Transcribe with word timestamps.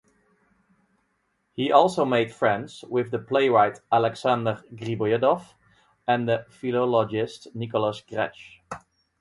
He 1.53 1.71
also 1.71 2.05
made 2.05 2.33
friends 2.33 2.83
with 2.89 3.11
the 3.11 3.19
playwright 3.19 3.81
Alexander 3.91 4.63
Griboyedov 4.73 5.53
and 6.07 6.27
the 6.27 6.43
philologist 6.49 7.49
Nicholas 7.53 8.01
Gretsch. 8.01 8.61